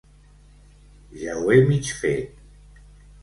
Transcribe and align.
Ja 1.23 1.35
ho 1.41 1.51
he 1.55 1.57
mig 1.67 1.91
fet. 1.99 2.41